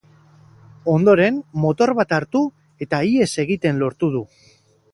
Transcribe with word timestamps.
Ondoren, 0.93 1.37
motor 1.65 1.93
bat 1.99 2.15
hartu 2.17 2.41
eta 2.87 3.03
ihes 3.11 3.29
egiten 3.45 3.83
lortu 3.85 4.11
du. 4.17 4.27